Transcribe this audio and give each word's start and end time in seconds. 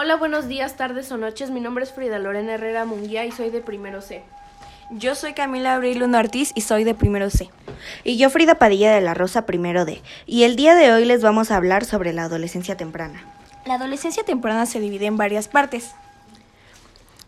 Hola, 0.00 0.14
buenos 0.14 0.46
días, 0.46 0.76
tardes 0.76 1.10
o 1.10 1.16
noches. 1.16 1.50
Mi 1.50 1.58
nombre 1.58 1.82
es 1.82 1.90
Frida 1.90 2.20
Lorena 2.20 2.54
Herrera 2.54 2.84
Munguía 2.84 3.26
y 3.26 3.32
soy 3.32 3.50
de 3.50 3.60
primero 3.60 4.00
C. 4.00 4.22
Yo 4.92 5.16
soy 5.16 5.32
Camila 5.32 5.74
Abril 5.74 5.98
Luna 5.98 6.20
Ortiz 6.20 6.52
y 6.54 6.60
soy 6.60 6.84
de 6.84 6.94
primero 6.94 7.30
C. 7.30 7.50
Y 8.04 8.16
yo 8.16 8.30
Frida 8.30 8.54
Padilla 8.54 8.92
de 8.92 9.00
la 9.00 9.14
Rosa 9.14 9.44
primero 9.44 9.84
D. 9.84 10.00
Y 10.24 10.44
el 10.44 10.54
día 10.54 10.76
de 10.76 10.92
hoy 10.92 11.04
les 11.04 11.20
vamos 11.20 11.50
a 11.50 11.56
hablar 11.56 11.84
sobre 11.84 12.12
la 12.12 12.22
adolescencia 12.22 12.76
temprana. 12.76 13.24
La 13.66 13.74
adolescencia 13.74 14.22
temprana 14.22 14.66
se 14.66 14.78
divide 14.78 15.06
en 15.06 15.16
varias 15.16 15.48
partes. 15.48 15.90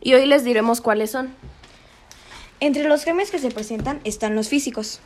Y 0.00 0.14
hoy 0.14 0.26
les 0.26 0.44
diremos 0.44 0.80
cuáles 0.80 1.10
son. 1.10 1.34
Entre 2.60 2.84
los 2.84 3.04
cambios 3.04 3.32
que 3.32 3.40
se 3.40 3.50
presentan 3.50 4.00
están 4.04 4.36
los 4.36 4.48
físicos. 4.48 5.00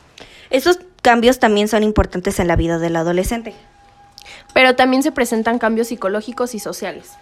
Esos 0.51 0.81
cambios 1.01 1.39
también 1.39 1.67
son 1.67 1.81
importantes 1.81 2.39
en 2.39 2.47
la 2.47 2.57
vida 2.57 2.77
del 2.77 2.95
adolescente. 2.95 3.55
Pero 4.53 4.75
también 4.75 5.01
se 5.01 5.11
presentan 5.11 5.57
cambios 5.57 5.87
psicológicos 5.87 6.53
y 6.53 6.59
sociales. 6.59 7.13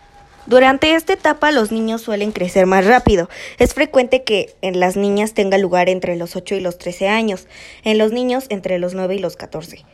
Durante 0.45 0.93
esta 0.93 1.13
etapa 1.13 1.51
los 1.51 1.71
niños 1.71 2.01
suelen 2.01 2.33
crecer 2.33 2.65
más 2.65 2.85
rápido. 2.85 3.29
Es 3.59 3.73
frecuente 3.73 4.23
que 4.23 4.53
en 4.61 4.79
las 4.79 4.97
niñas 4.97 5.33
tenga 5.33 5.57
lugar 5.57 5.87
entre 5.87 6.17
los 6.17 6.35
8 6.35 6.55
y 6.55 6.59
los 6.59 6.77
13 6.77 7.07
años, 7.07 7.47
en 7.85 7.97
los 7.97 8.11
niños 8.11 8.45
entre 8.49 8.77
los 8.77 8.93
9 8.93 9.15
y 9.15 9.19
los 9.19 9.37
14. 9.37 9.85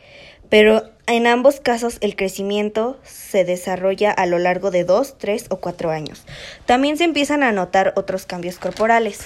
Pero 0.48 0.90
en 1.06 1.28
ambos 1.28 1.60
casos 1.60 1.98
el 2.00 2.16
crecimiento 2.16 2.98
se 3.04 3.44
desarrolla 3.44 4.10
a 4.10 4.26
lo 4.26 4.38
largo 4.38 4.72
de 4.72 4.82
2, 4.82 5.18
3 5.18 5.46
o 5.50 5.60
4 5.60 5.90
años. 5.90 6.24
También 6.66 6.96
se 6.96 7.04
empiezan 7.04 7.44
a 7.44 7.52
notar 7.52 7.92
otros 7.94 8.26
cambios 8.26 8.58
corporales. 8.58 9.20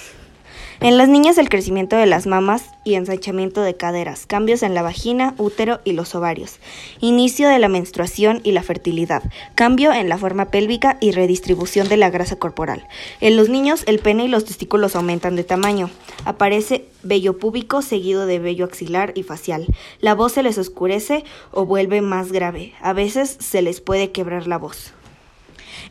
En 0.79 0.97
las 0.97 1.09
niñas 1.09 1.37
el 1.37 1.49
crecimiento 1.49 1.95
de 1.95 2.05
las 2.05 2.27
mamas 2.27 2.71
y 2.83 2.95
ensanchamiento 2.95 3.61
de 3.61 3.75
caderas, 3.75 4.25
cambios 4.25 4.61
en 4.61 4.73
la 4.73 4.81
vagina, 4.81 5.33
útero 5.37 5.79
y 5.83 5.93
los 5.93 6.15
ovarios, 6.15 6.59
inicio 6.99 7.49
de 7.49 7.59
la 7.59 7.69
menstruación 7.69 8.41
y 8.43 8.51
la 8.51 8.63
fertilidad, 8.63 9.23
cambio 9.55 9.93
en 9.93 10.09
la 10.09 10.17
forma 10.17 10.45
pélvica 10.45 10.97
y 10.99 11.11
redistribución 11.11 11.87
de 11.89 11.97
la 11.97 12.09
grasa 12.09 12.35
corporal. 12.35 12.87
En 13.21 13.37
los 13.37 13.49
niños 13.49 13.83
el 13.87 13.99
pene 13.99 14.25
y 14.25 14.27
los 14.27 14.45
testículos 14.45 14.95
aumentan 14.95 15.35
de 15.35 15.43
tamaño, 15.43 15.89
aparece 16.25 16.85
vello 17.03 17.37
púbico 17.37 17.81
seguido 17.81 18.25
de 18.25 18.39
vello 18.39 18.65
axilar 18.65 19.13
y 19.15 19.23
facial, 19.23 19.65
la 19.99 20.13
voz 20.13 20.33
se 20.33 20.43
les 20.43 20.57
oscurece 20.57 21.23
o 21.51 21.65
vuelve 21.65 22.01
más 22.01 22.31
grave, 22.31 22.73
a 22.81 22.93
veces 22.93 23.37
se 23.39 23.61
les 23.61 23.81
puede 23.81 24.11
quebrar 24.11 24.47
la 24.47 24.57
voz. 24.57 24.93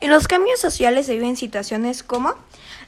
En 0.01 0.11
los 0.11 0.29
cambios 0.29 0.61
sociales 0.61 1.07
se 1.07 1.15
viven 1.15 1.37
situaciones 1.37 2.03
como 2.03 2.35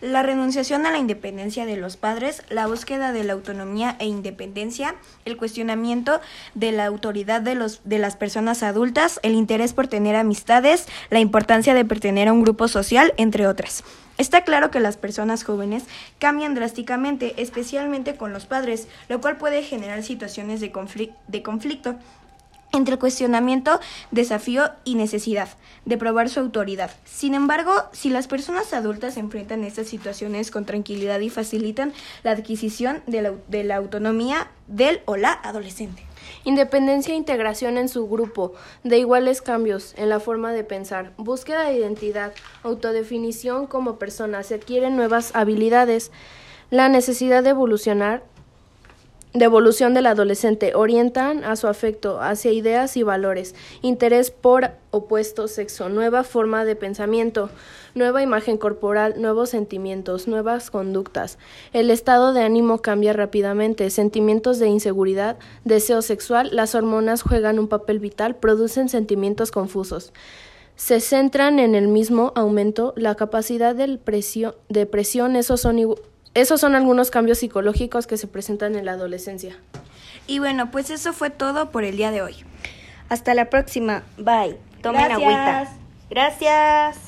la 0.01 0.23
renunciación 0.23 0.87
a 0.87 0.91
la 0.91 0.99
independencia 0.99 1.67
de 1.67 1.77
los 1.77 1.97
padres, 1.97 2.43
la 2.51 2.67
búsqueda 2.67 3.13
de 3.13 3.25
la 3.25 3.33
autonomía 3.33 3.97
e 3.99 4.07
independencia, 4.07 4.95
el 5.25 5.37
cuestionamiento 5.37 6.21
de 6.55 6.73
la 6.73 6.87
autoridad 6.87 7.41
de, 7.41 7.55
los, 7.55 7.81
de 7.85 7.99
las 7.99 8.17
personas 8.17 8.63
adultas, 8.63 9.21
el 9.23 9.35
interés 9.35 9.73
por 9.73 9.89
tener 9.89 10.17
amistades, 10.17 10.87
la 11.11 11.21
importancia 11.21 11.75
de 11.75 11.85
pertenecer 11.85 12.29
a 12.29 12.33
un 12.33 12.43
grupo 12.43 12.69
social, 12.69 13.15
entre 13.17 13.47
otras. 13.47 13.85
Está 14.19 14.45
claro 14.45 14.71
que 14.71 14.81
las 14.81 14.97
personas 14.97 15.45
jóvenes 15.45 15.85
cambian 16.19 16.55
drásticamente, 16.55 17.35
especialmente 17.37 18.17
con 18.17 18.33
los 18.33 18.47
padres, 18.47 18.89
lo 19.09 19.21
cual 19.21 19.37
puede 19.37 19.63
generar 19.63 20.03
situaciones 20.03 20.61
de, 20.61 20.73
de 21.29 21.43
conflicto 21.43 21.97
entre 22.77 22.99
cuestionamiento, 22.99 23.81
desafío 24.11 24.71
y 24.85 24.95
necesidad 24.95 25.49
de 25.85 25.97
probar 25.97 26.29
su 26.29 26.41
autoridad. 26.41 26.91
Sin 27.05 27.35
embargo, 27.35 27.73
si 27.93 28.11
las 28.11 28.27
personas 28.27 28.73
adultas 28.73 29.17
enfrentan 29.17 29.65
estas 29.65 29.87
situaciones 29.87 30.51
con 30.51 30.65
tranquilidad 30.65 31.21
y 31.21 31.31
facilitan 31.31 31.93
la 32.23 32.33
adquisición 32.33 33.03
de 33.07 33.23
la, 33.23 33.33
de 33.49 33.65
la 33.65 33.77
autonomía 33.77 34.51
del 34.67 35.01
o 35.05 35.17
la 35.17 35.33
adolescente. 35.33 36.03
Independencia 36.45 37.15
e 37.15 37.17
integración 37.17 37.79
en 37.79 37.89
su 37.89 38.09
grupo, 38.09 38.55
de 38.85 38.99
iguales 38.99 39.43
cambios 39.43 39.95
en 39.97 40.09
la 40.09 40.21
forma 40.21 40.53
de 40.53 40.65
pensar, 40.65 41.13
búsqueda 41.17 41.65
de 41.65 41.75
identidad, 41.75 42.33
autodefinición 42.63 43.67
como 43.67 43.99
persona, 43.99 44.43
se 44.43 44.55
adquieren 44.55 44.97
nuevas 44.97 45.35
habilidades, 45.35 46.11
la 46.71 46.89
necesidad 46.89 47.43
de 47.45 47.51
evolucionar 47.51 48.25
de 49.33 49.45
evolución 49.45 49.93
del 49.93 50.07
adolescente 50.07 50.75
orientan 50.75 51.45
a 51.45 51.57
su 51.57 51.67
afecto 51.69 52.21
hacia 52.23 52.53
ideas 52.53 52.97
y 52.97 53.03
valores, 53.03 53.55
interés 53.83 54.31
por 54.31 54.71
opuesto 54.91 55.47
sexo, 55.47 55.91
nueva 55.91 56.25
forma 56.25 56.65
de 56.65 56.75
pensamiento, 56.75 57.51
nueva 57.95 58.23
imagen 58.23 58.57
corporal, 58.57 59.21
nuevos 59.21 59.51
sentimientos, 59.51 60.27
nuevas 60.27 60.71
conductas. 60.71 61.39
El 61.75 61.91
estado 61.91 62.33
de 62.33 62.43
ánimo 62.43 62.79
cambia 62.79 63.13
rápidamente, 63.13 63.91
sentimientos 63.91 64.59
de 64.59 64.69
inseguridad, 64.69 65.37
deseo 65.65 66.01
sexual, 66.01 66.49
las 66.53 66.75
hormonas 66.75 67.23
juegan 67.23 67.59
un 67.59 67.69
papel 67.69 67.99
vital, 67.99 68.37
producen 68.37 68.89
sentimientos 68.89 69.51
confusos. 69.51 70.13
Se 70.77 71.01
centran 71.01 71.59
en 71.59 71.75
el 71.75 71.89
mismo 71.89 72.33
aumento, 72.37 72.93
la 72.97 73.15
capacidad 73.15 73.75
de 73.75 74.87
presión, 74.87 75.37
esos 75.37 75.61
son 75.61 75.97
esos 76.37 76.61
son 76.61 76.75
algunos 76.75 77.11
cambios 77.11 77.39
psicológicos 77.39 78.07
que 78.07 78.19
se 78.19 78.27
presentan 78.27 78.77
en 78.77 78.85
la 78.85 78.93
adolescencia. 78.93 79.57
Y 80.27 80.39
bueno, 80.39 80.71
pues 80.71 80.91
eso 80.91 81.15
fue 81.15 81.31
todo 81.31 81.71
por 81.71 81.83
el 81.83 81.97
día 81.97 82.11
de 82.11 82.21
hoy. 82.21 82.37
Hasta 83.09 83.33
la 83.33 83.49
próxima. 83.49 84.03
Bye. 84.19 84.59
Tomen 84.83 85.13
agüita. 85.13 85.69
Gracias. 86.11 87.06